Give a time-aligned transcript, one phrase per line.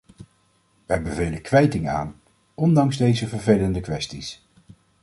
[0.85, 2.21] Wij bevelen kwijting aan,
[2.53, 4.43] ondanks deze vervelende kwesties.